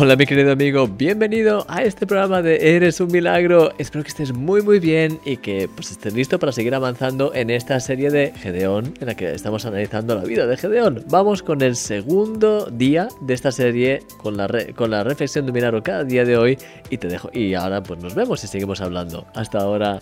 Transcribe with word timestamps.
Hola 0.00 0.14
mi 0.14 0.26
querido 0.26 0.52
amigo, 0.52 0.86
bienvenido 0.86 1.66
a 1.66 1.82
este 1.82 2.06
programa 2.06 2.40
de 2.40 2.76
Eres 2.76 3.00
un 3.00 3.10
Milagro. 3.10 3.72
Espero 3.78 4.04
que 4.04 4.10
estés 4.10 4.32
muy 4.32 4.62
muy 4.62 4.78
bien 4.78 5.18
y 5.24 5.38
que 5.38 5.68
pues, 5.74 5.90
estés 5.90 6.14
listo 6.14 6.38
para 6.38 6.52
seguir 6.52 6.72
avanzando 6.76 7.34
en 7.34 7.50
esta 7.50 7.80
serie 7.80 8.08
de 8.08 8.30
Gedeón 8.30 8.94
en 9.00 9.08
la 9.08 9.16
que 9.16 9.32
estamos 9.34 9.66
analizando 9.66 10.14
la 10.14 10.22
vida 10.22 10.46
de 10.46 10.56
Gedeón. 10.56 11.04
Vamos 11.08 11.42
con 11.42 11.62
el 11.62 11.74
segundo 11.74 12.66
día 12.66 13.08
de 13.22 13.34
esta 13.34 13.50
serie 13.50 14.04
con 14.18 14.36
la, 14.36 14.46
con 14.76 14.92
la 14.92 15.02
reflexión 15.02 15.46
de 15.46 15.50
un 15.50 15.54
milagro 15.56 15.82
cada 15.82 16.04
día 16.04 16.24
de 16.24 16.36
hoy 16.36 16.58
y 16.90 16.98
te 16.98 17.08
dejo 17.08 17.30
y 17.32 17.54
ahora 17.54 17.82
pues 17.82 18.00
nos 18.00 18.14
vemos 18.14 18.44
y 18.44 18.46
seguimos 18.46 18.80
hablando. 18.80 19.26
Hasta 19.34 19.58
ahora. 19.58 19.98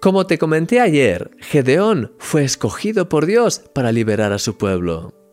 Como 0.00 0.24
te 0.28 0.38
comenté 0.38 0.78
ayer, 0.78 1.32
Gedeón 1.40 2.12
fue 2.20 2.44
escogido 2.44 3.08
por 3.08 3.26
Dios 3.26 3.58
para 3.74 3.90
liberar 3.90 4.32
a 4.32 4.38
su 4.38 4.56
pueblo. 4.56 5.25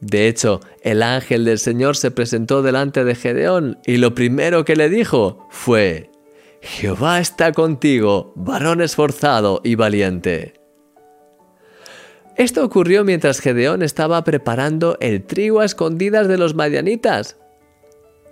De 0.00 0.28
hecho, 0.28 0.60
el 0.82 1.02
ángel 1.02 1.44
del 1.44 1.58
Señor 1.58 1.96
se 1.96 2.10
presentó 2.10 2.62
delante 2.62 3.04
de 3.04 3.14
Gedeón 3.14 3.78
y 3.84 3.98
lo 3.98 4.14
primero 4.14 4.64
que 4.64 4.76
le 4.76 4.88
dijo 4.88 5.46
fue, 5.50 6.10
Jehová 6.62 7.20
está 7.20 7.52
contigo, 7.52 8.32
varón 8.34 8.80
esforzado 8.80 9.60
y 9.62 9.74
valiente. 9.74 10.54
Esto 12.36 12.64
ocurrió 12.64 13.04
mientras 13.04 13.40
Gedeón 13.40 13.82
estaba 13.82 14.24
preparando 14.24 14.96
el 15.00 15.22
trigo 15.22 15.60
a 15.60 15.66
escondidas 15.66 16.28
de 16.28 16.38
los 16.38 16.54
madianitas. 16.54 17.36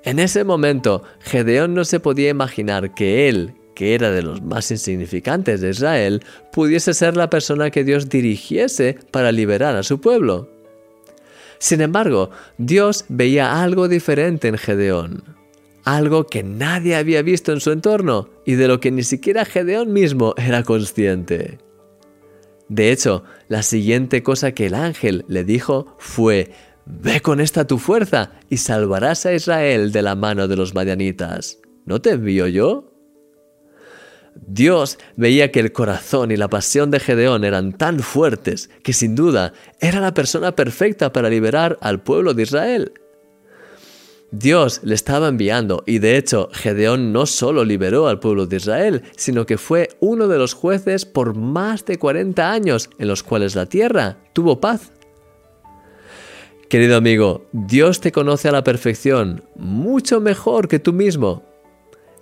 En 0.03 0.19
ese 0.19 0.45
momento, 0.45 1.03
Gedeón 1.21 1.75
no 1.75 1.85
se 1.85 2.01
podía 2.01 2.31
imaginar 2.31 2.95
que 2.95 3.29
él, 3.29 3.55
que 3.75 3.95
era 3.95 4.11
de 4.11 4.23
los 4.23 4.41
más 4.41 4.71
insignificantes 4.71 5.61
de 5.61 5.71
Israel, 5.71 6.23
pudiese 6.53 6.95
ser 6.95 7.17
la 7.17 7.29
persona 7.29 7.71
que 7.71 7.85
Dios 7.85 8.09
dirigiese 8.09 8.99
para 9.11 9.33
liberar 9.33 9.77
a 9.77 9.83
su 9.83 10.01
pueblo. 10.01 10.58
Sin 11.59 11.81
embargo, 11.81 12.31
Dios 12.57 13.05
veía 13.09 13.63
algo 13.63 13.89
diferente 13.89 14.49
en 14.49 14.59
Gedeón, 14.59 15.25
algo 15.85 16.27
que 16.27 16.43
nadie 16.43 16.97
había 16.97 17.23
visto 17.23 17.53
en 17.53 17.61
su 17.61 17.73
entorno 17.73 18.31
y 18.45 18.55
de 18.55 18.69
lo 18.69 18.81
que 18.81 18.91
ni 18.91 19.03
siquiera 19.03 19.45
Gedeón 19.45 19.93
mismo 19.93 20.35
era 20.37 20.63
consciente. 20.63 21.59
De 22.69 22.93
hecho, 22.93 23.25
la 23.49 23.63
siguiente 23.63 24.23
cosa 24.23 24.53
que 24.53 24.67
el 24.67 24.75
ángel 24.75 25.25
le 25.29 25.45
dijo 25.45 25.97
fue, 25.99 26.53
Ve 26.91 27.21
con 27.21 27.41
esta 27.41 27.67
tu 27.67 27.79
fuerza 27.79 28.33
y 28.49 28.57
salvarás 28.57 29.27
a 29.27 29.35
Israel 29.35 29.93
de 29.93 30.01
la 30.01 30.15
mano 30.15 30.49
de 30.49 30.57
los 30.57 30.75
madianitas. 30.75 31.59
¿No 31.85 32.01
te 32.01 32.13
envío 32.13 32.47
yo? 32.47 32.98
Dios 34.47 34.99
veía 35.17 35.51
que 35.51 35.61
el 35.61 35.73
corazón 35.73 36.31
y 36.31 36.37
la 36.37 36.49
pasión 36.49 36.91
de 36.91 37.01
Gedeón 37.01 37.45
eran 37.45 37.73
tan 37.73 38.01
fuertes 38.01 38.71
que 38.83 38.93
sin 38.93 39.15
duda 39.15 39.53
era 39.81 40.01
la 40.01 40.15
persona 40.15 40.55
perfecta 40.55 41.13
para 41.13 41.29
liberar 41.29 41.79
al 41.81 42.01
pueblo 42.01 42.35
de 42.35 42.43
Israel. 42.43 42.93
Dios 44.31 44.81
le 44.85 44.95
estaba 44.95 45.29
enviando 45.29 45.83
y 45.87 46.01
de 46.01 46.19
hecho 46.19 46.51
Gedeón 46.53 47.13
no 47.13 47.25
solo 47.25 47.65
liberó 47.65 48.09
al 48.09 48.21
pueblo 48.21 48.47
de 48.47 48.57
Israel, 48.57 49.03
sino 49.17 49.47
que 49.47 49.57
fue 49.57 49.89
uno 50.01 50.29
de 50.29 50.39
los 50.39 50.53
jueces 50.53 51.07
por 51.07 51.35
más 51.35 51.87
de 51.87 51.99
40 51.99 52.51
años 52.51 52.91
en 52.99 53.09
los 53.09 53.23
cuales 53.23 53.55
la 53.55 53.67
tierra 53.67 54.19
tuvo 54.35 54.61
paz. 54.61 54.93
Querido 56.69 56.99
amigo, 56.99 57.47
Dios 57.53 58.01
te 58.01 58.13
conoce 58.13 58.49
a 58.49 58.53
la 58.53 58.63
perfección, 58.63 59.43
mucho 59.57 60.21
mejor 60.21 60.69
que 60.69 60.79
tú 60.79 60.93
mismo, 60.93 61.48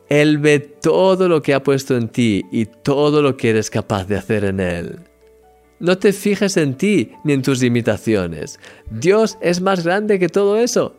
él 0.09 0.39
ve 0.39 0.61
todo 0.61 1.29
lo 1.29 1.43
que 1.43 1.55
ha 1.55 1.63
puesto 1.63 1.97
en 1.97 2.09
ti 2.09 2.45
y 2.53 2.67
todo 2.67 3.23
lo 3.23 3.37
que 3.37 3.51
eres 3.51 3.71
capaz 3.71 4.07
de 4.07 4.17
hacer 4.17 4.45
en 4.45 4.61
Él. 4.61 5.01
No 5.79 5.99
te 5.99 6.13
fijes 6.13 6.57
en 6.57 6.77
ti 6.77 7.13
ni 7.25 7.33
en 7.33 7.43
tus 7.43 7.61
limitaciones. 7.61 8.59
Dios 8.91 9.37
es 9.41 9.61
más 9.61 9.85
grande 9.85 10.19
que 10.19 10.29
todo 10.29 10.59
eso. 10.59 10.95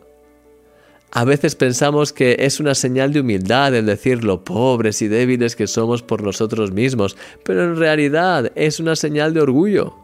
A 1.10 1.24
veces 1.24 1.54
pensamos 1.54 2.12
que 2.12 2.36
es 2.38 2.60
una 2.60 2.74
señal 2.74 3.14
de 3.14 3.20
humildad 3.20 3.74
el 3.74 3.86
decir 3.86 4.22
lo 4.24 4.44
pobres 4.44 5.00
y 5.00 5.08
débiles 5.08 5.56
que 5.56 5.66
somos 5.66 6.02
por 6.02 6.22
nosotros 6.22 6.70
mismos, 6.70 7.16
pero 7.44 7.64
en 7.64 7.76
realidad 7.76 8.52
es 8.54 8.78
una 8.78 8.94
señal 8.94 9.32
de 9.32 9.40
orgullo. 9.40 9.94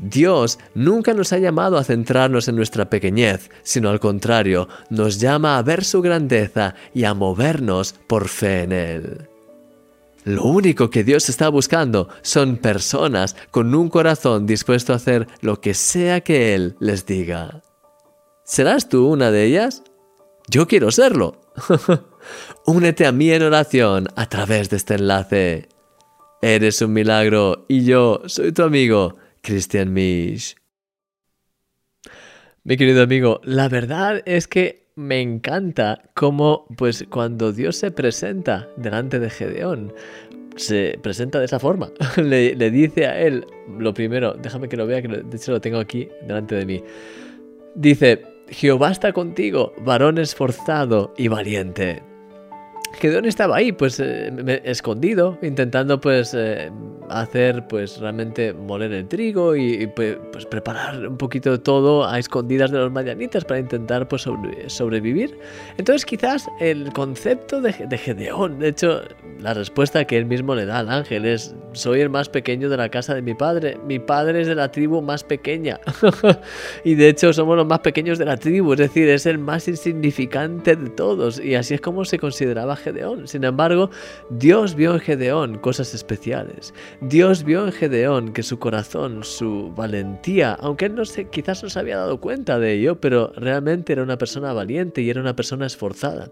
Dios 0.00 0.58
nunca 0.74 1.12
nos 1.12 1.32
ha 1.34 1.38
llamado 1.38 1.76
a 1.76 1.84
centrarnos 1.84 2.48
en 2.48 2.56
nuestra 2.56 2.88
pequeñez, 2.88 3.50
sino 3.62 3.90
al 3.90 4.00
contrario, 4.00 4.66
nos 4.88 5.20
llama 5.20 5.58
a 5.58 5.62
ver 5.62 5.84
su 5.84 6.00
grandeza 6.00 6.74
y 6.94 7.04
a 7.04 7.12
movernos 7.12 7.94
por 8.06 8.28
fe 8.28 8.62
en 8.62 8.72
Él. 8.72 9.28
Lo 10.24 10.44
único 10.44 10.88
que 10.88 11.04
Dios 11.04 11.28
está 11.28 11.50
buscando 11.50 12.08
son 12.22 12.56
personas 12.56 13.36
con 13.50 13.74
un 13.74 13.90
corazón 13.90 14.46
dispuesto 14.46 14.94
a 14.94 14.96
hacer 14.96 15.26
lo 15.42 15.60
que 15.60 15.74
sea 15.74 16.22
que 16.22 16.54
Él 16.54 16.76
les 16.80 17.04
diga. 17.04 17.62
¿Serás 18.44 18.88
tú 18.88 19.06
una 19.06 19.30
de 19.30 19.44
ellas? 19.44 19.82
Yo 20.48 20.66
quiero 20.66 20.90
serlo. 20.90 21.40
Únete 22.66 23.06
a 23.06 23.12
mí 23.12 23.30
en 23.30 23.42
oración 23.42 24.08
a 24.16 24.26
través 24.26 24.70
de 24.70 24.78
este 24.78 24.94
enlace. 24.94 25.68
Eres 26.42 26.80
un 26.80 26.94
milagro 26.94 27.66
y 27.68 27.84
yo 27.84 28.22
soy 28.26 28.52
tu 28.52 28.62
amigo 28.62 29.16
Christian 29.42 29.92
Misch. 29.92 30.56
Mi 32.62 32.76
querido 32.76 33.02
amigo, 33.02 33.40
la 33.42 33.68
verdad 33.68 34.22
es 34.26 34.46
que 34.46 34.90
me 34.94 35.20
encanta 35.20 36.02
cómo, 36.14 36.66
pues, 36.76 37.06
cuando 37.08 37.52
Dios 37.52 37.76
se 37.76 37.90
presenta 37.90 38.68
delante 38.76 39.18
de 39.18 39.30
Gedeón, 39.30 39.94
se 40.56 40.98
presenta 41.02 41.38
de 41.38 41.46
esa 41.46 41.58
forma. 41.58 41.90
le, 42.16 42.70
dice 42.70 43.06
a 43.06 43.18
él, 43.18 43.46
lo 43.78 43.94
primero, 43.94 44.34
déjame 44.34 44.68
que 44.68 44.76
lo 44.76 44.86
vea, 44.86 45.00
que 45.00 45.08
de 45.08 45.36
hecho 45.36 45.52
lo 45.52 45.60
tengo 45.60 45.78
aquí 45.78 46.08
delante 46.26 46.54
de 46.54 46.66
mí. 46.66 46.84
Dice, 47.74 48.22
Jehová 48.48 48.90
está 48.90 49.12
contigo, 49.12 49.72
varón 49.82 50.18
esforzado 50.18 51.14
y 51.16 51.28
valiente. 51.28 52.09
Gedeón 52.92 53.24
estaba 53.24 53.56
ahí, 53.56 53.72
pues 53.72 54.00
eh, 54.00 54.62
escondido, 54.64 55.38
intentando 55.42 56.00
pues 56.00 56.34
eh, 56.34 56.70
hacer 57.08 57.66
pues 57.68 57.98
realmente 57.98 58.52
moler 58.52 58.92
el 58.92 59.08
trigo 59.08 59.56
y, 59.56 59.86
pues, 59.88 60.18
pues, 60.32 60.46
preparar 60.46 61.06
un 61.06 61.16
poquito 61.16 61.60
todo 61.60 62.06
a 62.06 62.18
escondidas 62.18 62.70
de 62.70 62.78
los 62.78 62.90
madianitas 62.90 63.44
para 63.44 63.60
intentar 63.60 64.08
pues 64.08 64.26
sobrevivir. 64.66 65.38
Entonces 65.78 66.04
quizás 66.04 66.48
el 66.60 66.92
concepto 66.92 67.60
de, 67.60 67.72
de, 67.72 67.98
Gedeón, 67.98 68.58
de 68.58 68.68
hecho 68.68 69.02
la 69.38 69.54
respuesta 69.54 70.04
que 70.04 70.16
él 70.16 70.26
mismo 70.26 70.54
le 70.54 70.66
da 70.66 70.80
al 70.80 70.90
ángel 70.90 71.24
es 71.26 71.54
soy 71.72 72.00
el 72.00 72.10
más 72.10 72.28
pequeño 72.28 72.68
de 72.68 72.76
la 72.76 72.88
casa 72.88 73.14
de 73.14 73.22
mi 73.22 73.34
padre, 73.34 73.78
mi 73.86 73.98
padre 73.98 74.42
es 74.42 74.48
de 74.48 74.54
la 74.54 74.70
tribu 74.70 75.00
más 75.00 75.24
pequeña 75.24 75.80
y 76.84 76.94
de 76.94 77.08
hecho 77.08 77.32
somos 77.32 77.56
los 77.56 77.66
más 77.66 77.80
pequeños 77.80 78.18
de 78.18 78.24
la 78.24 78.36
tribu, 78.36 78.72
es 78.72 78.78
decir, 78.80 79.08
es 79.08 79.26
el 79.26 79.38
más 79.38 79.68
insignificante 79.68 80.76
de 80.76 80.90
todos 80.90 81.40
y 81.40 81.54
así 81.54 81.74
es 81.74 81.80
como 81.80 82.04
se 82.04 82.18
consideraba 82.18 82.76
Gedeón. 82.80 83.28
Sin 83.28 83.44
embargo, 83.44 83.90
Dios 84.30 84.74
vio 84.74 84.94
en 84.94 85.00
Gedeón 85.00 85.58
cosas 85.58 85.94
especiales. 85.94 86.74
Dios 87.00 87.44
vio 87.44 87.66
en 87.66 87.72
Gedeón 87.72 88.32
que 88.32 88.42
su 88.42 88.58
corazón, 88.58 89.22
su 89.24 89.72
valentía, 89.76 90.54
aunque 90.54 90.86
él 90.86 90.94
no 90.94 91.04
se, 91.04 91.28
quizás 91.28 91.62
no 91.62 91.70
se 91.70 91.78
había 91.78 91.98
dado 91.98 92.20
cuenta 92.20 92.58
de 92.58 92.72
ello, 92.74 93.00
pero 93.00 93.32
realmente 93.36 93.92
era 93.92 94.02
una 94.02 94.18
persona 94.18 94.52
valiente 94.52 95.02
y 95.02 95.10
era 95.10 95.20
una 95.20 95.36
persona 95.36 95.66
esforzada. 95.66 96.30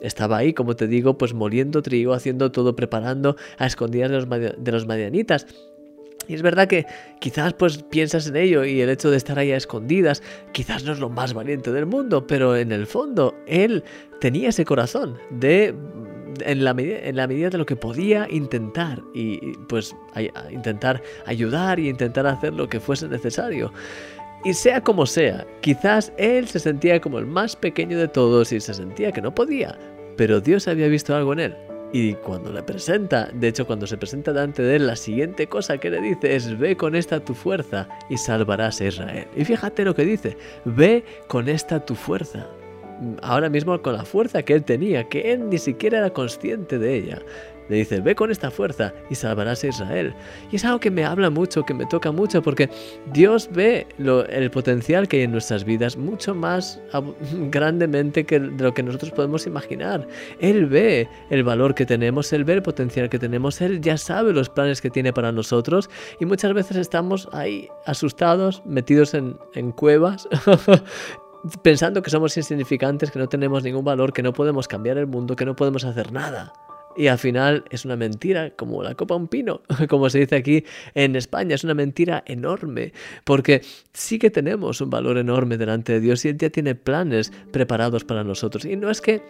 Estaba 0.00 0.38
ahí, 0.38 0.54
como 0.54 0.76
te 0.76 0.86
digo, 0.86 1.18
pues 1.18 1.34
moliendo 1.34 1.82
trigo, 1.82 2.14
haciendo 2.14 2.50
todo, 2.50 2.74
preparando 2.74 3.36
a 3.58 3.66
escondidas 3.66 4.10
de 4.10 4.16
los, 4.16 4.28
de 4.58 4.72
los 4.72 4.86
madianitas. 4.86 5.46
Y 6.28 6.34
es 6.34 6.42
verdad 6.42 6.68
que 6.68 6.86
quizás 7.18 7.54
pues 7.54 7.82
piensas 7.82 8.26
en 8.26 8.36
ello 8.36 8.64
y 8.64 8.80
el 8.80 8.88
hecho 8.88 9.10
de 9.10 9.16
estar 9.16 9.38
ahí 9.38 9.52
a 9.52 9.56
escondidas 9.56 10.22
quizás 10.52 10.84
no 10.84 10.92
es 10.92 11.00
lo 11.00 11.08
más 11.08 11.34
valiente 11.34 11.72
del 11.72 11.86
mundo, 11.86 12.26
pero 12.26 12.56
en 12.56 12.72
el 12.72 12.86
fondo 12.86 13.34
él 13.46 13.82
tenía 14.20 14.50
ese 14.50 14.64
corazón 14.64 15.18
de 15.30 15.74
en 16.44 16.64
la, 16.64 16.74
en 16.78 17.16
la 17.16 17.26
medida 17.26 17.50
de 17.50 17.58
lo 17.58 17.66
que 17.66 17.76
podía 17.76 18.28
intentar 18.30 19.02
y 19.14 19.56
pues 19.68 19.94
intentar 20.50 21.02
ayudar 21.26 21.78
y 21.78 21.88
intentar 21.88 22.26
hacer 22.26 22.54
lo 22.54 22.68
que 22.68 22.80
fuese 22.80 23.08
necesario. 23.08 23.72
Y 24.44 24.54
sea 24.54 24.80
como 24.80 25.04
sea, 25.06 25.46
quizás 25.60 26.12
él 26.16 26.48
se 26.48 26.60
sentía 26.60 27.00
como 27.00 27.18
el 27.18 27.26
más 27.26 27.56
pequeño 27.56 27.98
de 27.98 28.08
todos 28.08 28.52
y 28.52 28.60
se 28.60 28.72
sentía 28.72 29.12
que 29.12 29.20
no 29.20 29.34
podía, 29.34 29.78
pero 30.16 30.40
Dios 30.40 30.66
había 30.68 30.88
visto 30.88 31.14
algo 31.14 31.32
en 31.34 31.40
él 31.40 31.69
y 31.92 32.14
cuando 32.14 32.52
le 32.52 32.62
presenta, 32.62 33.28
de 33.32 33.48
hecho 33.48 33.66
cuando 33.66 33.86
se 33.86 33.96
presenta 33.96 34.32
delante 34.32 34.62
de 34.62 34.76
él, 34.76 34.86
la 34.86 34.96
siguiente 34.96 35.48
cosa 35.48 35.78
que 35.78 35.90
le 35.90 36.00
dice 36.00 36.36
es, 36.36 36.58
ve 36.58 36.76
con 36.76 36.94
esta 36.94 37.20
tu 37.20 37.34
fuerza 37.34 37.88
y 38.08 38.16
salvarás 38.16 38.80
a 38.80 38.86
Israel. 38.86 39.26
Y 39.36 39.44
fíjate 39.44 39.84
lo 39.84 39.94
que 39.94 40.04
dice, 40.04 40.36
ve 40.64 41.04
con 41.26 41.48
esta 41.48 41.84
tu 41.84 41.94
fuerza. 41.94 42.46
Ahora 43.22 43.48
mismo 43.48 43.80
con 43.82 43.94
la 43.94 44.04
fuerza 44.04 44.42
que 44.42 44.54
él 44.54 44.62
tenía, 44.62 45.08
que 45.08 45.32
él 45.32 45.48
ni 45.48 45.58
siquiera 45.58 45.98
era 45.98 46.10
consciente 46.10 46.78
de 46.78 46.94
ella. 46.94 47.22
Le 47.70 47.76
dice, 47.76 48.00
ve 48.00 48.16
con 48.16 48.32
esta 48.32 48.50
fuerza 48.50 48.92
y 49.08 49.14
salvarás 49.14 49.62
a 49.62 49.68
Israel. 49.68 50.12
Y 50.50 50.56
es 50.56 50.64
algo 50.64 50.80
que 50.80 50.90
me 50.90 51.04
habla 51.04 51.30
mucho, 51.30 51.62
que 51.62 51.72
me 51.72 51.86
toca 51.86 52.10
mucho, 52.10 52.42
porque 52.42 52.68
Dios 53.12 53.48
ve 53.52 53.86
el 54.28 54.50
potencial 54.50 55.06
que 55.06 55.18
hay 55.18 55.22
en 55.22 55.30
nuestras 55.30 55.64
vidas 55.64 55.96
mucho 55.96 56.34
más 56.34 56.80
grandemente 57.50 58.26
que 58.26 58.40
de 58.40 58.64
lo 58.64 58.74
que 58.74 58.82
nosotros 58.82 59.12
podemos 59.12 59.46
imaginar. 59.46 60.06
Él 60.40 60.66
ve 60.66 61.08
el 61.30 61.44
valor 61.44 61.76
que 61.76 61.86
tenemos, 61.86 62.32
Él 62.32 62.44
ve 62.44 62.54
el 62.54 62.62
potencial 62.62 63.08
que 63.08 63.20
tenemos, 63.20 63.60
Él 63.60 63.80
ya 63.80 63.96
sabe 63.96 64.32
los 64.32 64.48
planes 64.48 64.80
que 64.80 64.90
tiene 64.90 65.12
para 65.12 65.30
nosotros 65.30 65.88
y 66.18 66.26
muchas 66.26 66.52
veces 66.52 66.76
estamos 66.76 67.28
ahí 67.32 67.68
asustados, 67.86 68.62
metidos 68.66 69.14
en, 69.14 69.38
en 69.54 69.70
cuevas. 69.70 70.28
pensando 71.62 72.02
que 72.02 72.10
somos 72.10 72.36
insignificantes, 72.36 73.12
que 73.12 73.18
no 73.18 73.28
tenemos 73.28 73.62
ningún 73.62 73.84
valor, 73.84 74.12
que 74.12 74.22
no 74.22 74.32
podemos 74.32 74.66
cambiar 74.66 74.98
el 74.98 75.06
mundo, 75.06 75.36
que 75.36 75.46
no 75.46 75.54
podemos 75.54 75.84
hacer 75.84 76.12
nada. 76.12 76.52
Y 76.96 77.06
al 77.06 77.18
final 77.18 77.64
es 77.70 77.84
una 77.84 77.96
mentira, 77.96 78.50
como 78.50 78.82
la 78.82 78.94
copa 78.94 79.14
un 79.14 79.28
pino, 79.28 79.62
como 79.88 80.10
se 80.10 80.20
dice 80.20 80.36
aquí 80.36 80.64
en 80.94 81.16
España, 81.16 81.54
es 81.54 81.64
una 81.64 81.74
mentira 81.74 82.22
enorme, 82.26 82.92
porque 83.24 83.62
sí 83.92 84.18
que 84.18 84.30
tenemos 84.30 84.80
un 84.80 84.90
valor 84.90 85.18
enorme 85.18 85.56
delante 85.56 85.92
de 85.92 86.00
Dios 86.00 86.24
y 86.24 86.28
Él 86.28 86.38
ya 86.38 86.50
tiene 86.50 86.74
planes 86.74 87.32
preparados 87.52 88.04
para 88.04 88.24
nosotros. 88.24 88.64
Y 88.64 88.76
no 88.76 88.90
es 88.90 89.00
que 89.00 89.22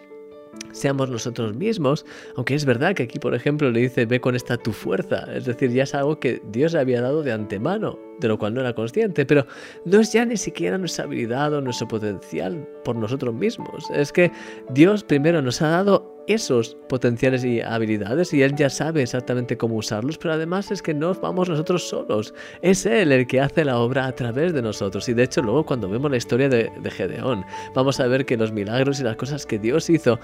seamos 0.71 1.09
nosotros 1.09 1.55
mismos, 1.55 2.05
aunque 2.35 2.55
es 2.55 2.65
verdad 2.65 2.95
que 2.95 3.03
aquí, 3.03 3.19
por 3.19 3.35
ejemplo, 3.35 3.69
le 3.71 3.81
dice, 3.81 4.05
ve 4.05 4.19
con 4.19 4.35
esta 4.35 4.57
tu 4.57 4.71
fuerza, 4.71 5.27
es 5.33 5.45
decir, 5.45 5.71
ya 5.71 5.83
es 5.83 5.93
algo 5.95 6.19
que 6.19 6.41
Dios 6.51 6.73
le 6.73 6.79
había 6.79 7.01
dado 7.01 7.23
de 7.23 7.31
antemano, 7.31 7.99
de 8.19 8.27
lo 8.27 8.37
cual 8.37 8.53
no 8.53 8.61
era 8.61 8.73
consciente, 8.73 9.25
pero 9.25 9.45
no 9.85 9.99
es 9.99 10.13
ya 10.13 10.25
ni 10.25 10.37
siquiera 10.37 10.77
nuestra 10.77 11.05
habilidad 11.05 11.53
o 11.53 11.61
nuestro 11.61 11.87
potencial 11.87 12.67
por 12.83 12.95
nosotros 12.95 13.33
mismos, 13.33 13.89
es 13.93 14.11
que 14.11 14.31
Dios 14.69 15.03
primero 15.03 15.41
nos 15.41 15.61
ha 15.61 15.69
dado 15.69 16.10
esos 16.27 16.77
potenciales 16.89 17.43
y 17.43 17.61
habilidades 17.61 18.33
y 18.33 18.41
Él 18.41 18.55
ya 18.55 18.69
sabe 18.69 19.01
exactamente 19.01 19.57
cómo 19.57 19.75
usarlos, 19.75 20.17
pero 20.17 20.33
además 20.33 20.71
es 20.71 20.81
que 20.81 20.93
no 20.93 21.13
vamos 21.13 21.49
nosotros 21.49 21.87
solos, 21.87 22.33
es 22.61 22.85
Él 22.85 23.11
el 23.11 23.27
que 23.27 23.41
hace 23.41 23.65
la 23.65 23.79
obra 23.79 24.05
a 24.05 24.15
través 24.15 24.53
de 24.53 24.61
nosotros. 24.61 25.07
Y 25.09 25.13
de 25.13 25.23
hecho 25.23 25.41
luego 25.41 25.65
cuando 25.65 25.89
vemos 25.89 26.11
la 26.11 26.17
historia 26.17 26.49
de, 26.49 26.71
de 26.81 26.91
Gedeón 26.91 27.43
vamos 27.73 27.99
a 27.99 28.07
ver 28.07 28.25
que 28.25 28.37
los 28.37 28.51
milagros 28.51 28.99
y 28.99 29.03
las 29.03 29.15
cosas 29.15 29.45
que 29.45 29.59
Dios 29.59 29.89
hizo 29.89 30.19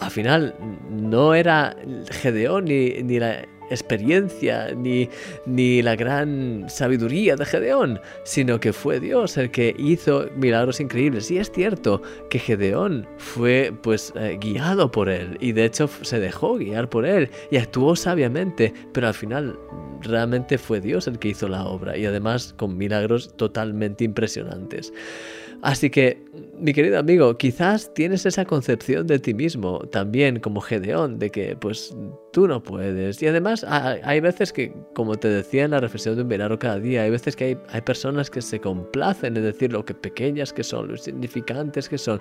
al 0.00 0.10
final 0.10 0.54
no 0.90 1.34
era 1.34 1.76
Gedeón 2.10 2.64
ni, 2.64 3.02
ni 3.02 3.18
la 3.18 3.46
experiencia 3.74 4.72
ni, 4.74 5.08
ni 5.46 5.82
la 5.82 5.96
gran 5.96 6.66
sabiduría 6.68 7.36
de 7.36 7.44
Gedeón, 7.44 8.00
sino 8.24 8.60
que 8.60 8.72
fue 8.72 9.00
Dios 9.00 9.36
el 9.36 9.50
que 9.50 9.74
hizo 9.78 10.26
milagros 10.36 10.80
increíbles. 10.80 11.30
Y 11.30 11.38
es 11.38 11.50
cierto 11.50 12.02
que 12.30 12.38
Gedeón 12.38 13.06
fue 13.18 13.72
pues 13.82 14.12
eh, 14.16 14.38
guiado 14.40 14.90
por 14.90 15.08
él 15.08 15.36
y 15.40 15.52
de 15.52 15.64
hecho 15.64 15.88
se 16.02 16.20
dejó 16.20 16.56
guiar 16.56 16.88
por 16.88 17.06
él 17.06 17.30
y 17.50 17.56
actuó 17.56 17.96
sabiamente, 17.96 18.72
pero 18.92 19.08
al 19.08 19.14
final 19.14 19.58
realmente 20.00 20.58
fue 20.58 20.80
Dios 20.80 21.06
el 21.06 21.18
que 21.18 21.28
hizo 21.28 21.48
la 21.48 21.64
obra 21.64 21.96
y 21.96 22.06
además 22.06 22.54
con 22.56 22.76
milagros 22.76 23.36
totalmente 23.36 24.04
impresionantes. 24.04 24.92
Así 25.64 25.88
que, 25.88 26.22
mi 26.60 26.74
querido 26.74 26.98
amigo, 26.98 27.38
quizás 27.38 27.92
tienes 27.94 28.26
esa 28.26 28.44
concepción 28.44 29.06
de 29.06 29.18
ti 29.18 29.32
mismo 29.32 29.78
también 29.90 30.38
como 30.38 30.60
Gedeón, 30.60 31.18
de 31.18 31.30
que 31.30 31.56
pues 31.56 31.96
tú 32.34 32.46
no 32.46 32.62
puedes. 32.62 33.22
Y 33.22 33.28
además 33.28 33.64
hay 33.64 34.20
veces 34.20 34.52
que, 34.52 34.74
como 34.94 35.16
te 35.16 35.28
decía 35.28 35.64
en 35.64 35.70
la 35.70 35.80
reflexión 35.80 36.16
de 36.16 36.22
un 36.22 36.28
verano 36.28 36.58
cada 36.58 36.78
día, 36.78 37.04
hay 37.04 37.10
veces 37.10 37.34
que 37.34 37.44
hay, 37.44 37.58
hay 37.70 37.80
personas 37.80 38.28
que 38.28 38.42
se 38.42 38.60
complacen 38.60 39.38
en 39.38 39.42
decir 39.42 39.72
lo 39.72 39.86
que 39.86 39.94
pequeñas 39.94 40.52
que 40.52 40.62
son, 40.62 40.88
lo 40.88 40.96
insignificantes 40.96 41.88
que 41.88 41.96
son. 41.96 42.20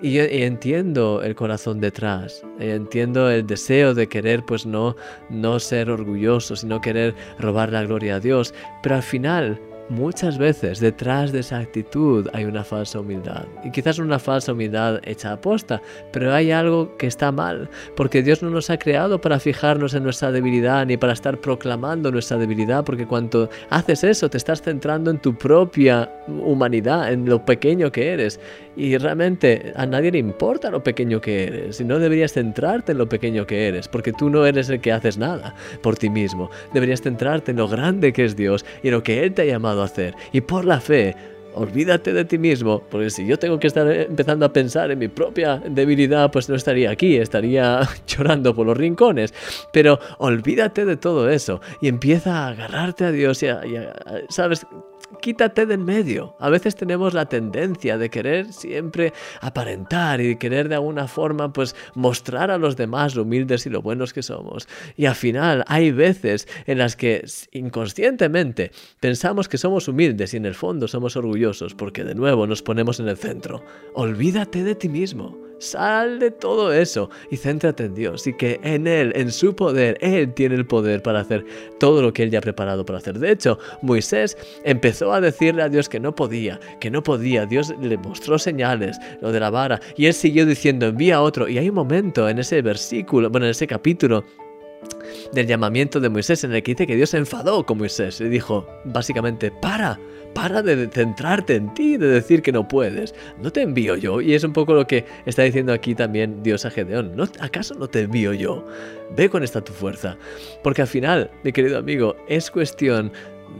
Y 0.00 0.14
yo 0.14 0.22
entiendo 0.22 1.22
el 1.22 1.34
corazón 1.34 1.80
detrás, 1.80 2.42
entiendo 2.58 3.30
el 3.30 3.46
deseo 3.46 3.92
de 3.92 4.08
querer 4.08 4.46
pues 4.46 4.64
no, 4.64 4.96
no 5.28 5.60
ser 5.60 5.90
orgulloso, 5.90 6.56
sino 6.56 6.80
querer 6.80 7.14
robar 7.38 7.70
la 7.70 7.84
gloria 7.84 8.14
a 8.14 8.20
Dios. 8.20 8.54
Pero 8.82 8.94
al 8.94 9.02
final 9.02 9.60
Muchas 9.90 10.36
veces 10.36 10.80
detrás 10.80 11.32
de 11.32 11.40
esa 11.40 11.58
actitud 11.58 12.28
hay 12.34 12.44
una 12.44 12.62
falsa 12.62 13.00
humildad. 13.00 13.46
Y 13.64 13.70
quizás 13.70 13.98
una 13.98 14.18
falsa 14.18 14.52
humildad 14.52 15.00
hecha 15.04 15.32
a 15.32 15.40
posta, 15.40 15.80
pero 16.12 16.34
hay 16.34 16.50
algo 16.50 16.94
que 16.98 17.06
está 17.06 17.32
mal, 17.32 17.70
porque 17.96 18.22
Dios 18.22 18.42
no 18.42 18.50
nos 18.50 18.68
ha 18.68 18.78
creado 18.78 19.18
para 19.18 19.40
fijarnos 19.40 19.94
en 19.94 20.02
nuestra 20.02 20.30
debilidad 20.30 20.84
ni 20.84 20.98
para 20.98 21.14
estar 21.14 21.38
proclamando 21.38 22.12
nuestra 22.12 22.36
debilidad, 22.36 22.84
porque 22.84 23.06
cuando 23.06 23.48
haces 23.70 24.04
eso 24.04 24.28
te 24.28 24.36
estás 24.36 24.60
centrando 24.60 25.10
en 25.10 25.20
tu 25.20 25.34
propia 25.34 26.12
humanidad, 26.26 27.10
en 27.10 27.26
lo 27.26 27.46
pequeño 27.46 27.90
que 27.90 28.12
eres. 28.12 28.38
Y 28.78 28.96
realmente 28.96 29.72
a 29.74 29.86
nadie 29.86 30.12
le 30.12 30.18
importa 30.18 30.70
lo 30.70 30.84
pequeño 30.84 31.20
que 31.20 31.48
eres, 31.48 31.80
y 31.80 31.84
no 31.84 31.98
deberías 31.98 32.34
centrarte 32.34 32.92
en 32.92 32.98
lo 32.98 33.08
pequeño 33.08 33.44
que 33.44 33.66
eres, 33.66 33.88
porque 33.88 34.12
tú 34.12 34.30
no 34.30 34.46
eres 34.46 34.70
el 34.70 34.80
que 34.80 34.92
haces 34.92 35.18
nada 35.18 35.56
por 35.82 35.96
ti 35.96 36.08
mismo. 36.08 36.48
Deberías 36.72 37.02
centrarte 37.02 37.50
en 37.50 37.56
lo 37.56 37.66
grande 37.66 38.12
que 38.12 38.24
es 38.24 38.36
Dios 38.36 38.64
y 38.84 38.88
en 38.88 38.94
lo 38.94 39.02
que 39.02 39.24
Él 39.24 39.34
te 39.34 39.42
ha 39.42 39.46
llamado 39.46 39.82
hacer. 39.82 40.14
Y 40.30 40.42
por 40.42 40.64
la 40.64 40.80
fe, 40.80 41.16
olvídate 41.54 42.12
de 42.12 42.24
ti 42.24 42.38
mismo, 42.38 42.80
porque 42.88 43.10
si 43.10 43.26
yo 43.26 43.36
tengo 43.36 43.58
que 43.58 43.66
estar 43.66 43.90
empezando 43.90 44.46
a 44.46 44.52
pensar 44.52 44.92
en 44.92 45.00
mi 45.00 45.08
propia 45.08 45.60
debilidad, 45.68 46.30
pues 46.30 46.48
no 46.48 46.54
estaría 46.54 46.92
aquí, 46.92 47.16
estaría 47.16 47.80
llorando 48.06 48.54
por 48.54 48.64
los 48.64 48.76
rincones. 48.76 49.34
Pero 49.72 49.98
olvídate 50.18 50.84
de 50.84 50.96
todo 50.96 51.28
eso 51.28 51.60
y 51.80 51.88
empieza 51.88 52.44
a 52.44 52.48
agarrarte 52.50 53.06
a 53.06 53.10
Dios 53.10 53.42
y 53.42 53.48
¿sabes? 54.28 54.64
Quítate 55.20 55.66
de 55.66 55.74
en 55.74 55.84
medio. 55.84 56.36
A 56.38 56.50
veces 56.50 56.76
tenemos 56.76 57.14
la 57.14 57.26
tendencia 57.26 57.98
de 57.98 58.10
querer 58.10 58.52
siempre 58.52 59.12
aparentar 59.40 60.20
y 60.20 60.36
querer 60.36 60.68
de 60.68 60.76
alguna 60.76 61.08
forma 61.08 61.52
pues 61.52 61.74
mostrar 61.94 62.50
a 62.50 62.58
los 62.58 62.76
demás 62.76 63.14
lo 63.14 63.22
humildes 63.22 63.66
y 63.66 63.70
lo 63.70 63.82
buenos 63.82 64.12
que 64.12 64.22
somos. 64.22 64.68
Y 64.96 65.06
al 65.06 65.14
final 65.14 65.64
hay 65.66 65.90
veces 65.90 66.48
en 66.66 66.78
las 66.78 66.96
que 66.96 67.24
inconscientemente 67.52 68.72
pensamos 69.00 69.48
que 69.48 69.58
somos 69.58 69.88
humildes 69.88 70.34
y 70.34 70.36
en 70.36 70.46
el 70.46 70.54
fondo 70.54 70.88
somos 70.88 71.16
orgullosos 71.16 71.74
porque 71.74 72.04
de 72.04 72.14
nuevo 72.14 72.46
nos 72.46 72.62
ponemos 72.62 73.00
en 73.00 73.08
el 73.08 73.16
centro. 73.16 73.62
Olvídate 73.94 74.62
de 74.64 74.74
ti 74.74 74.88
mismo. 74.88 75.47
Sal 75.58 76.18
de 76.18 76.30
todo 76.30 76.72
eso 76.72 77.10
y 77.30 77.36
céntrate 77.36 77.84
en 77.84 77.94
Dios 77.94 78.26
y 78.26 78.36
que 78.36 78.60
en 78.62 78.86
Él, 78.86 79.12
en 79.16 79.32
su 79.32 79.54
poder, 79.54 79.98
Él 80.00 80.32
tiene 80.34 80.54
el 80.54 80.66
poder 80.66 81.02
para 81.02 81.20
hacer 81.20 81.44
todo 81.80 82.00
lo 82.02 82.12
que 82.12 82.22
Él 82.22 82.30
ya 82.30 82.38
ha 82.38 82.42
preparado 82.42 82.84
para 82.84 82.98
hacer. 82.98 83.18
De 83.18 83.32
hecho, 83.32 83.58
Moisés 83.82 84.36
empezó 84.64 85.12
a 85.12 85.20
decirle 85.20 85.62
a 85.62 85.68
Dios 85.68 85.88
que 85.88 86.00
no 86.00 86.14
podía, 86.14 86.60
que 86.80 86.90
no 86.90 87.02
podía. 87.02 87.46
Dios 87.46 87.74
le 87.80 87.96
mostró 87.96 88.38
señales, 88.38 88.98
lo 89.20 89.32
de 89.32 89.40
la 89.40 89.50
vara, 89.50 89.80
y 89.96 90.06
Él 90.06 90.14
siguió 90.14 90.46
diciendo, 90.46 90.86
envía 90.86 91.16
a 91.16 91.22
otro. 91.22 91.48
Y 91.48 91.58
hay 91.58 91.68
un 91.68 91.74
momento 91.74 92.28
en 92.28 92.38
ese 92.38 92.62
versículo, 92.62 93.30
bueno, 93.30 93.46
en 93.46 93.50
ese 93.50 93.66
capítulo, 93.66 94.24
del 95.32 95.46
llamamiento 95.46 96.00
de 96.00 96.08
Moisés 96.08 96.44
en 96.44 96.52
el 96.52 96.62
que 96.62 96.72
dice 96.72 96.86
que 96.86 96.96
Dios 96.96 97.10
se 97.10 97.18
enfadó 97.18 97.64
con 97.66 97.78
Moisés 97.78 98.20
y 98.20 98.28
dijo 98.28 98.66
básicamente, 98.84 99.50
para, 99.50 99.98
para 100.34 100.62
de 100.62 100.88
centrarte 100.88 101.56
en 101.56 101.72
ti, 101.74 101.96
de 101.96 102.06
decir 102.06 102.42
que 102.42 102.52
no 102.52 102.66
puedes. 102.66 103.14
No 103.42 103.50
te 103.50 103.62
envío 103.62 103.96
yo. 103.96 104.20
Y 104.20 104.34
es 104.34 104.44
un 104.44 104.52
poco 104.52 104.74
lo 104.74 104.86
que 104.86 105.04
está 105.26 105.42
diciendo 105.42 105.72
aquí 105.72 105.94
también 105.94 106.42
Dios 106.42 106.64
a 106.64 106.70
Gedeón. 106.70 107.16
¿No, 107.16 107.24
¿Acaso 107.40 107.74
no 107.74 107.88
te 107.88 108.02
envío 108.02 108.32
yo? 108.32 108.64
Ve 109.16 109.28
con 109.28 109.42
esta 109.42 109.62
tu 109.62 109.72
fuerza. 109.72 110.16
Porque 110.62 110.82
al 110.82 110.88
final, 110.88 111.30
mi 111.44 111.52
querido 111.52 111.78
amigo, 111.78 112.16
es 112.28 112.50
cuestión, 112.50 113.12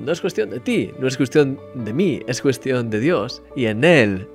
no 0.05 0.13
es 0.13 0.21
cuestión 0.21 0.51
de 0.51 0.61
ti, 0.61 0.93
no 0.99 1.09
es 1.09 1.17
cuestión 1.17 1.59
de 1.75 1.93
mí, 1.93 2.23
es 2.27 2.41
cuestión 2.41 2.91
de 2.91 3.01
Dios. 3.01 3.43
Y 3.57 3.67
en 3.67 3.85
Él 3.85 4.29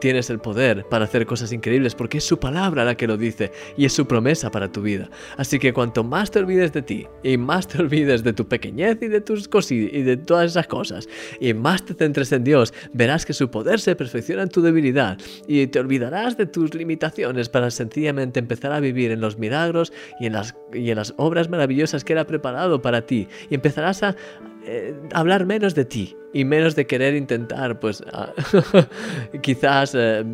Tienes 0.00 0.30
el 0.30 0.38
poder 0.38 0.86
para 0.88 1.04
hacer 1.04 1.26
cosas 1.26 1.52
increíbles 1.52 1.94
porque 1.94 2.18
es 2.18 2.24
su 2.24 2.38
palabra 2.38 2.84
la 2.84 2.96
que 2.96 3.06
lo 3.06 3.16
dice 3.16 3.52
y 3.76 3.84
es 3.84 3.92
su 3.92 4.06
promesa 4.06 4.50
para 4.50 4.70
tu 4.70 4.82
vida. 4.82 5.08
Así 5.36 5.58
que 5.58 5.72
cuanto 5.72 6.04
más 6.04 6.30
te 6.30 6.38
olvides 6.38 6.72
de 6.72 6.82
ti 6.82 7.06
y 7.22 7.36
más 7.36 7.66
te 7.68 7.78
olvides 7.82 8.22
de 8.22 8.32
tu 8.32 8.46
pequeñez 8.46 8.98
y 9.02 9.08
de 9.08 9.20
tus 9.20 9.48
cosas 9.48 9.72
y 9.72 10.02
de 10.02 10.16
todas 10.16 10.50
esas 10.50 10.66
cosas 10.66 11.08
y 11.40 11.54
más 11.54 11.84
te 11.84 11.94
centres 11.94 12.32
en 12.32 12.44
Dios, 12.44 12.72
verás 12.92 13.24
que 13.24 13.32
su 13.32 13.50
poder 13.50 13.80
se 13.80 13.96
perfecciona 13.96 14.42
en 14.42 14.48
tu 14.48 14.62
debilidad 14.62 15.18
y 15.46 15.66
te 15.66 15.80
olvidarás 15.80 16.36
de 16.36 16.46
tus 16.46 16.74
limitaciones 16.74 17.48
para 17.48 17.70
sencillamente 17.70 18.40
empezar 18.40 18.72
a 18.72 18.80
vivir 18.80 19.10
en 19.10 19.20
los 19.20 19.38
milagros 19.38 19.92
y 20.20 20.26
en 20.26 20.34
las, 20.34 20.54
y 20.72 20.90
en 20.90 20.96
las 20.96 21.14
obras 21.16 21.48
maravillosas 21.48 22.04
que 22.04 22.12
Él 22.12 22.18
ha 22.18 22.26
preparado 22.26 22.82
para 22.82 23.06
ti 23.06 23.28
y 23.50 23.54
empezarás 23.54 24.02
a 24.02 24.16
eh, 24.66 24.94
hablar 25.12 25.46
menos 25.46 25.74
de 25.74 25.84
ti 25.84 26.16
y 26.32 26.44
menos 26.44 26.74
de 26.74 26.86
querer 26.86 27.14
intentar, 27.14 27.78
pues, 27.80 28.02
quizás 29.42 29.94
eh, 29.96 30.24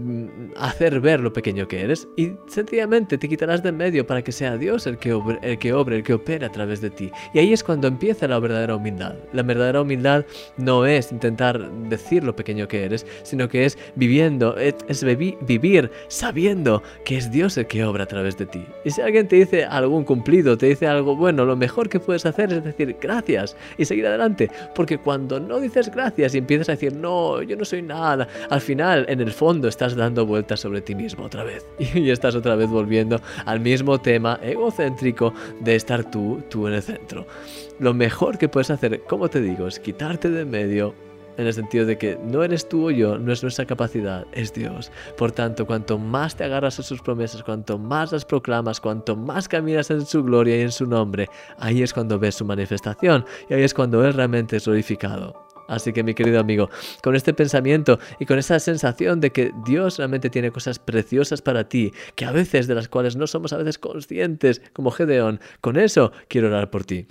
hacer 0.56 1.00
ver 1.00 1.20
lo 1.20 1.32
pequeño 1.32 1.68
que 1.68 1.82
eres. 1.82 2.08
Y 2.16 2.32
sencillamente 2.48 3.18
te 3.18 3.28
quitarás 3.28 3.62
de 3.62 3.68
en 3.68 3.76
medio 3.76 4.06
para 4.06 4.22
que 4.22 4.32
sea 4.32 4.56
Dios 4.56 4.86
el 4.86 4.98
que, 4.98 5.12
obre, 5.12 5.38
el 5.42 5.58
que 5.58 5.72
obre, 5.72 5.96
el 5.96 6.02
que 6.02 6.14
opere 6.14 6.46
a 6.46 6.50
través 6.50 6.80
de 6.80 6.90
ti. 6.90 7.12
Y 7.34 7.38
ahí 7.38 7.52
es 7.52 7.62
cuando 7.62 7.86
empieza 7.88 8.26
la 8.26 8.38
verdadera 8.38 8.74
humildad. 8.74 9.14
La 9.32 9.42
verdadera 9.42 9.82
humildad 9.82 10.24
no 10.56 10.86
es 10.86 11.12
intentar 11.12 11.70
decir 11.88 12.24
lo 12.24 12.34
pequeño 12.34 12.66
que 12.66 12.84
eres, 12.84 13.06
sino 13.22 13.48
que 13.48 13.64
es 13.66 13.78
viviendo, 13.94 14.56
es, 14.56 15.04
vivir 15.04 15.90
sabiendo 16.08 16.82
que 17.04 17.18
es 17.18 17.30
Dios 17.30 17.56
el 17.58 17.66
que 17.66 17.84
obra 17.84 18.04
a 18.04 18.08
través 18.08 18.36
de 18.38 18.46
ti. 18.46 18.64
Y 18.84 18.90
si 18.90 19.02
alguien 19.02 19.28
te 19.28 19.36
dice 19.36 19.64
algún 19.64 20.04
cumplido, 20.04 20.58
te 20.58 20.66
dice 20.66 20.86
algo 20.86 21.14
bueno, 21.14 21.44
lo 21.44 21.54
mejor 21.54 21.88
que 21.88 22.00
puedes 22.00 22.26
hacer 22.26 22.52
es 22.52 22.64
decir 22.64 22.96
gracias 23.00 23.56
y 23.78 23.84
seguir 23.84 24.06
adelante 24.06 24.21
Porque 24.74 24.98
cuando 24.98 25.40
no 25.40 25.60
dices 25.60 25.90
gracias 25.90 26.34
y 26.34 26.38
empiezas 26.38 26.68
a 26.68 26.72
decir, 26.72 26.94
no, 26.94 27.42
yo 27.42 27.56
no 27.56 27.64
soy 27.64 27.82
nada, 27.82 28.28
al 28.50 28.60
final, 28.60 29.04
en 29.08 29.20
el 29.20 29.32
fondo, 29.32 29.68
estás 29.68 29.96
dando 29.96 30.26
vueltas 30.26 30.60
sobre 30.60 30.80
ti 30.80 30.94
mismo 30.94 31.24
otra 31.24 31.44
vez. 31.44 31.64
Y 31.94 32.10
estás 32.10 32.34
otra 32.34 32.56
vez 32.56 32.68
volviendo 32.68 33.20
al 33.44 33.60
mismo 33.60 34.00
tema 34.00 34.38
egocéntrico 34.42 35.32
de 35.60 35.76
estar 35.76 36.10
tú, 36.10 36.42
tú 36.48 36.66
en 36.66 36.74
el 36.74 36.82
centro. 36.82 37.26
Lo 37.78 37.94
mejor 37.94 38.38
que 38.38 38.48
puedes 38.48 38.70
hacer, 38.70 39.02
como 39.02 39.28
te 39.28 39.40
digo, 39.40 39.66
es 39.66 39.78
quitarte 39.78 40.30
de 40.30 40.44
medio 40.44 40.94
en 41.36 41.46
el 41.46 41.52
sentido 41.52 41.86
de 41.86 41.98
que 41.98 42.18
no 42.22 42.42
eres 42.42 42.68
tú 42.68 42.88
o 42.88 42.90
yo, 42.90 43.18
no 43.18 43.32
es 43.32 43.42
nuestra 43.42 43.64
capacidad, 43.64 44.26
es 44.32 44.52
Dios. 44.52 44.90
Por 45.16 45.32
tanto, 45.32 45.66
cuanto 45.66 45.98
más 45.98 46.36
te 46.36 46.44
agarras 46.44 46.78
a 46.78 46.82
sus 46.82 47.00
promesas, 47.00 47.42
cuanto 47.42 47.78
más 47.78 48.12
las 48.12 48.24
proclamas, 48.24 48.80
cuanto 48.80 49.16
más 49.16 49.48
caminas 49.48 49.90
en 49.90 50.04
su 50.06 50.22
gloria 50.22 50.56
y 50.56 50.60
en 50.60 50.72
su 50.72 50.86
nombre, 50.86 51.28
ahí 51.58 51.82
es 51.82 51.92
cuando 51.92 52.18
ves 52.18 52.36
su 52.36 52.44
manifestación 52.44 53.24
y 53.48 53.54
ahí 53.54 53.62
es 53.62 53.74
cuando 53.74 54.04
Él 54.04 54.14
realmente 54.14 54.56
es 54.56 54.64
glorificado. 54.64 55.52
Así 55.68 55.92
que 55.92 56.02
mi 56.02 56.14
querido 56.14 56.40
amigo, 56.40 56.68
con 57.02 57.14
este 57.14 57.32
pensamiento 57.32 57.98
y 58.18 58.26
con 58.26 58.38
esa 58.38 58.58
sensación 58.58 59.20
de 59.20 59.30
que 59.30 59.52
Dios 59.64 59.96
realmente 59.98 60.28
tiene 60.28 60.50
cosas 60.50 60.78
preciosas 60.78 61.40
para 61.40 61.68
ti, 61.68 61.92
que 62.14 62.24
a 62.24 62.32
veces 62.32 62.66
de 62.66 62.74
las 62.74 62.88
cuales 62.88 63.16
no 63.16 63.26
somos 63.26 63.52
a 63.52 63.56
veces 63.56 63.78
conscientes, 63.78 64.60
como 64.72 64.90
Gedeón, 64.90 65.40
con 65.60 65.78
eso 65.78 66.12
quiero 66.28 66.48
orar 66.48 66.70
por 66.70 66.84
ti. 66.84 67.06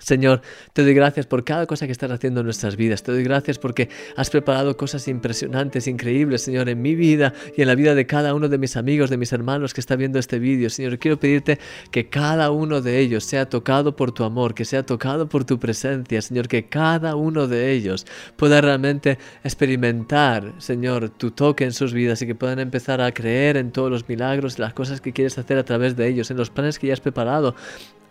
Señor, 0.00 0.40
te 0.72 0.82
doy 0.82 0.94
gracias 0.94 1.26
por 1.26 1.44
cada 1.44 1.66
cosa 1.66 1.86
que 1.86 1.92
estás 1.92 2.10
haciendo 2.10 2.40
en 2.40 2.46
nuestras 2.46 2.76
vidas. 2.76 3.02
Te 3.02 3.12
doy 3.12 3.22
gracias 3.22 3.58
porque 3.58 3.88
has 4.16 4.30
preparado 4.30 4.76
cosas 4.76 5.06
impresionantes, 5.08 5.86
increíbles, 5.86 6.42
Señor, 6.42 6.68
en 6.68 6.80
mi 6.82 6.94
vida 6.94 7.32
y 7.56 7.62
en 7.62 7.68
la 7.68 7.74
vida 7.74 7.94
de 7.94 8.06
cada 8.06 8.34
uno 8.34 8.48
de 8.48 8.58
mis 8.58 8.76
amigos, 8.76 9.10
de 9.10 9.18
mis 9.18 9.32
hermanos 9.32 9.74
que 9.74 9.80
está 9.80 9.96
viendo 9.96 10.18
este 10.18 10.38
vídeo. 10.38 10.70
Señor, 10.70 10.98
quiero 10.98 11.20
pedirte 11.20 11.58
que 11.90 12.08
cada 12.08 12.50
uno 12.50 12.80
de 12.80 12.98
ellos 12.98 13.24
sea 13.24 13.48
tocado 13.48 13.94
por 13.94 14.12
tu 14.12 14.24
amor, 14.24 14.54
que 14.54 14.64
sea 14.64 14.84
tocado 14.84 15.28
por 15.28 15.44
tu 15.44 15.58
presencia, 15.58 16.22
Señor, 16.22 16.48
que 16.48 16.68
cada 16.68 17.14
uno 17.14 17.46
de 17.46 17.72
ellos 17.72 18.06
pueda 18.36 18.60
realmente 18.60 19.18
experimentar, 19.44 20.54
Señor, 20.58 21.10
tu 21.10 21.30
toque 21.30 21.64
en 21.64 21.72
sus 21.72 21.92
vidas 21.92 22.22
y 22.22 22.26
que 22.26 22.34
puedan 22.34 22.58
empezar 22.58 23.00
a 23.00 23.12
creer 23.12 23.56
en 23.56 23.70
todos 23.70 23.90
los 23.90 24.08
milagros 24.08 24.58
las 24.58 24.72
cosas 24.72 25.00
que 25.00 25.12
quieres 25.12 25.36
hacer 25.38 25.58
a 25.58 25.64
través 25.64 25.96
de 25.96 26.08
ellos, 26.08 26.30
en 26.30 26.36
los 26.36 26.50
planes 26.50 26.78
que 26.78 26.86
ya 26.86 26.94
has 26.94 27.00
preparado 27.00 27.54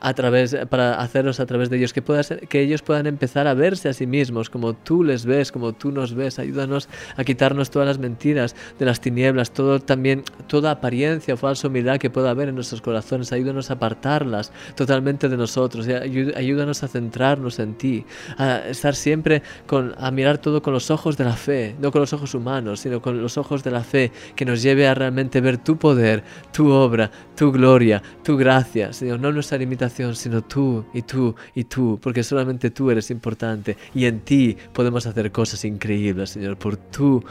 a 0.02 0.14
través, 0.14 0.56
para 0.70 1.00
hacerlos 1.00 1.40
a 1.40 1.46
través 1.46 1.70
de 1.70 1.78
ellos, 1.78 1.94
que, 1.94 2.04
que 2.48 2.62
ellos 2.62 2.82
puedan 2.82 3.06
empezar 3.08 3.48
a 3.48 3.54
verse 3.54 3.90
a 3.90 3.94
sí 3.94 4.08
mismos 4.08 4.50
como 4.50 4.74
tú 4.74 5.04
les 5.04 5.26
ves, 5.26 5.52
como 5.52 5.74
tú 5.74 5.92
nos 5.92 6.14
ves. 6.14 6.40
Ayúdanos 6.40 6.88
a 7.18 7.24
quitarnos 7.24 7.70
todas 7.70 7.88
las 7.88 8.00
mentiras 8.00 8.56
de 8.78 8.86
las 8.86 9.02
tinieblas, 9.02 9.52
todo 9.52 9.80
también, 9.80 10.24
toda 10.48 10.72
apariencia 10.72 11.34
o 11.34 11.38
falsa 11.38 11.68
humildad 11.68 11.98
que 11.98 12.10
pueda 12.10 12.30
haber 12.30 12.50
en 12.50 12.56
nuestros 12.56 12.82
corazones. 12.82 13.32
Ayúdanos 13.34 13.70
a 13.70 13.74
apartarlas 13.74 14.52
totalmente 14.76 15.28
de 15.28 15.38
nosotros. 15.38 15.88
Ayúdanos 15.88 16.84
a 16.84 16.88
centrarnos 16.88 17.60
en 17.60 17.76
ti, 17.76 18.06
a 18.38 18.60
estar 18.70 18.96
siempre 18.96 19.44
con, 19.68 19.94
a 19.98 20.12
mirar 20.12 20.38
todo 20.38 20.62
con 20.62 20.74
los 20.74 20.92
ojos 20.92 21.18
de 21.18 21.26
la 21.26 21.34
fe, 21.34 21.76
no 21.80 21.92
con 21.92 22.02
los 22.02 22.14
ojos 22.14 22.34
humanos, 22.34 22.80
sino 22.82 23.02
con 23.02 23.22
los 23.22 23.38
ojos 23.38 23.64
de 23.64 23.72
la 23.72 23.84
fe, 23.84 24.12
que 24.36 24.46
nos 24.46 24.62
lleve 24.62 24.88
a 24.88 24.94
realmente 24.94 25.42
ver 25.42 25.58
tu 25.58 25.78
poder, 25.78 26.24
tu 26.54 26.70
obra, 26.72 27.12
tu 27.36 27.52
gloria, 27.52 28.02
tu 28.24 28.38
gracia, 28.38 28.94
Señor, 28.94 29.20
no 29.20 29.32
nuestra 29.32 29.58
limitación 29.58 29.89
sino 29.90 30.42
tú 30.44 30.86
y 30.94 31.02
tú 31.02 31.36
y 31.56 31.64
tú, 31.64 32.00
porque 32.02 32.24
solamente 32.24 32.70
tú 32.70 32.92
eres 32.92 33.12
importante 33.12 33.78
y 33.94 34.06
en 34.06 34.22
ti 34.22 34.58
podemos 34.74 35.06
hacer 35.06 35.32
cosas 35.32 35.66
increíbles, 35.66 36.32
Señor, 36.32 36.58
por 36.58 36.78
tú, 36.78 37.24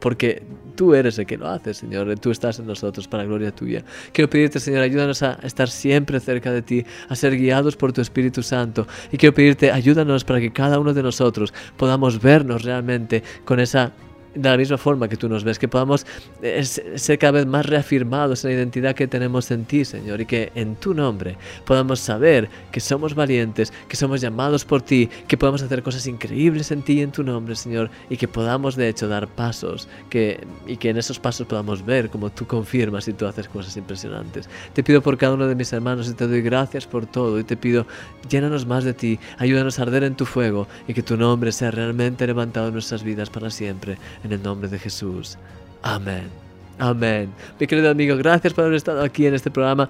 porque 0.00 0.42
tú 0.74 0.94
eres 0.94 1.18
el 1.18 1.26
que 1.26 1.36
lo 1.36 1.48
hace, 1.48 1.74
Señor, 1.74 2.18
tú 2.18 2.30
estás 2.30 2.58
en 2.58 2.66
nosotros 2.66 3.08
para 3.08 3.24
gloria 3.24 3.54
tuya. 3.54 3.84
Quiero 4.12 4.30
pedirte, 4.30 4.60
Señor, 4.60 4.82
ayúdanos 4.82 5.22
a 5.22 5.34
estar 5.42 5.68
siempre 5.68 6.20
cerca 6.20 6.52
de 6.52 6.62
ti, 6.62 6.84
a 7.08 7.16
ser 7.16 7.36
guiados 7.36 7.76
por 7.76 7.92
tu 7.92 8.00
Espíritu 8.00 8.42
Santo 8.42 8.86
y 9.12 9.16
quiero 9.16 9.34
pedirte, 9.34 9.70
ayúdanos 9.70 10.24
para 10.24 10.40
que 10.40 10.52
cada 10.52 10.78
uno 10.78 10.94
de 10.94 11.02
nosotros 11.02 11.52
podamos 11.76 12.20
vernos 12.20 12.62
realmente 12.62 13.22
con 13.44 13.60
esa 13.60 13.92
de 14.42 14.48
la 14.48 14.56
misma 14.56 14.78
forma 14.78 15.08
que 15.08 15.16
tú 15.16 15.28
nos 15.28 15.44
ves, 15.44 15.58
que 15.58 15.68
podamos 15.68 16.06
eh, 16.42 16.64
ser 16.64 17.18
cada 17.18 17.32
vez 17.32 17.46
más 17.46 17.66
reafirmados 17.66 18.44
en 18.44 18.50
la 18.50 18.56
identidad 18.56 18.94
que 18.94 19.06
tenemos 19.06 19.50
en 19.50 19.64
ti, 19.64 19.84
Señor, 19.84 20.20
y 20.20 20.26
que 20.26 20.52
en 20.54 20.76
tu 20.76 20.94
nombre 20.94 21.36
podamos 21.64 22.00
saber 22.00 22.48
que 22.70 22.80
somos 22.80 23.14
valientes, 23.14 23.72
que 23.88 23.96
somos 23.96 24.20
llamados 24.20 24.64
por 24.64 24.82
ti, 24.82 25.08
que 25.26 25.36
podamos 25.36 25.62
hacer 25.62 25.82
cosas 25.82 26.06
increíbles 26.06 26.70
en 26.70 26.82
ti 26.82 26.94
y 26.94 27.02
en 27.02 27.10
tu 27.10 27.22
nombre, 27.22 27.56
Señor, 27.56 27.90
y 28.08 28.16
que 28.16 28.28
podamos 28.28 28.76
de 28.76 28.88
hecho 28.88 29.08
dar 29.08 29.26
pasos, 29.28 29.88
que, 30.08 30.46
y 30.66 30.76
que 30.76 30.90
en 30.90 30.98
esos 30.98 31.18
pasos 31.18 31.46
podamos 31.46 31.84
ver 31.84 32.10
como 32.10 32.30
tú 32.30 32.46
confirmas 32.46 33.08
y 33.08 33.12
tú 33.12 33.26
haces 33.26 33.48
cosas 33.48 33.76
impresionantes. 33.76 34.48
Te 34.72 34.82
pido 34.82 35.02
por 35.02 35.18
cada 35.18 35.34
uno 35.34 35.46
de 35.46 35.54
mis 35.54 35.72
hermanos 35.72 36.08
y 36.08 36.14
te 36.14 36.26
doy 36.26 36.42
gracias 36.42 36.86
por 36.86 37.06
todo 37.06 37.38
y 37.38 37.44
te 37.44 37.56
pido, 37.56 37.86
llénanos 38.28 38.66
más 38.66 38.84
de 38.84 38.94
ti, 38.94 39.18
ayúdanos 39.38 39.78
a 39.78 39.82
arder 39.82 40.04
en 40.04 40.14
tu 40.14 40.24
fuego 40.24 40.68
y 40.86 40.94
que 40.94 41.02
tu 41.02 41.16
nombre 41.16 41.52
sea 41.52 41.70
realmente 41.70 42.26
levantado 42.26 42.68
en 42.68 42.74
nuestras 42.74 43.02
vidas 43.02 43.30
para 43.30 43.50
siempre 43.50 43.98
el 44.32 44.42
nombre 44.42 44.68
de 44.68 44.78
Jesús. 44.78 45.38
Amén. 45.82 46.28
Amén. 46.78 47.32
Mi 47.58 47.66
querido 47.66 47.90
amigo, 47.90 48.16
gracias 48.16 48.52
por 48.54 48.64
haber 48.64 48.76
estado 48.76 49.02
aquí 49.02 49.26
en 49.26 49.34
este 49.34 49.50
programa. 49.50 49.88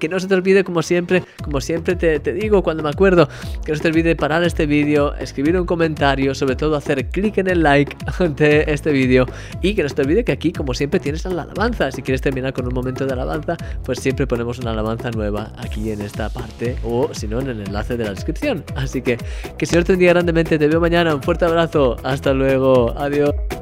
Que 0.00 0.08
no 0.08 0.18
se 0.18 0.26
te 0.26 0.34
olvide, 0.34 0.64
como 0.64 0.82
siempre, 0.82 1.22
como 1.44 1.60
siempre 1.60 1.94
te, 1.94 2.32
digo 2.32 2.62
cuando 2.62 2.82
me 2.82 2.88
acuerdo, 2.88 3.28
que 3.64 3.72
no 3.72 3.76
se 3.76 3.82
te 3.82 3.88
olvide 3.88 4.16
parar 4.16 4.42
este 4.42 4.66
vídeo, 4.66 5.14
escribir 5.14 5.56
un 5.58 5.66
comentario, 5.66 6.34
sobre 6.34 6.56
todo 6.56 6.74
hacer 6.74 7.08
clic 7.10 7.38
en 7.38 7.48
el 7.48 7.62
like 7.62 7.96
de 8.36 8.64
este 8.66 8.90
vídeo 8.90 9.26
y 9.62 9.74
que 9.74 9.82
no 9.82 9.88
se 9.88 9.94
te 9.94 10.02
olvide 10.02 10.24
que 10.24 10.32
aquí, 10.32 10.52
como 10.52 10.74
siempre, 10.74 10.98
tienes 10.98 11.24
la 11.24 11.42
alabanza. 11.42 11.92
Si 11.92 12.02
quieres 12.02 12.20
terminar 12.20 12.52
con 12.52 12.66
un 12.66 12.74
momento 12.74 13.06
de 13.06 13.12
alabanza, 13.12 13.56
pues 13.84 14.00
siempre 14.00 14.26
ponemos 14.26 14.58
una 14.58 14.72
alabanza 14.72 15.10
nueva 15.10 15.52
aquí 15.58 15.90
en 15.90 16.00
esta 16.00 16.28
parte 16.30 16.76
o 16.82 17.10
si 17.12 17.28
no 17.28 17.40
en 17.40 17.48
el 17.48 17.60
enlace 17.60 17.96
de 17.96 18.04
la 18.04 18.10
descripción. 18.10 18.64
Así 18.74 19.02
que 19.02 19.18
que 19.56 19.64
el 19.64 19.68
Señor 19.68 19.84
te 19.84 19.92
bendiga 19.92 20.12
grandemente, 20.14 20.58
te 20.58 20.68
veo 20.68 20.80
mañana, 20.80 21.14
un 21.14 21.22
fuerte 21.22 21.44
abrazo, 21.44 21.96
hasta 22.02 22.32
luego, 22.32 22.94
adiós. 22.96 23.59